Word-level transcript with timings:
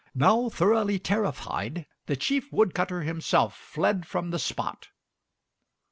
Now 0.15 0.49
thoroughly 0.49 0.97
terrified, 0.97 1.85
the 2.07 2.15
chief 2.15 2.51
wood 2.51 2.73
cutter 2.73 3.03
himself 3.03 3.55
fled 3.55 4.07
from 4.07 4.31
the 4.31 4.39
spot. 4.39 4.87